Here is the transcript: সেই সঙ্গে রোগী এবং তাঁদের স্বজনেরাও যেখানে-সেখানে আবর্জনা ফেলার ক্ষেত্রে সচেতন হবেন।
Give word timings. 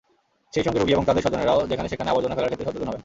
সেই 0.53 0.63
সঙ্গে 0.65 0.79
রোগী 0.79 0.93
এবং 0.95 1.05
তাঁদের 1.07 1.23
স্বজনেরাও 1.25 1.59
যেখানে-সেখানে 1.71 2.09
আবর্জনা 2.11 2.35
ফেলার 2.37 2.49
ক্ষেত্রে 2.51 2.67
সচেতন 2.67 2.87
হবেন। 2.89 2.99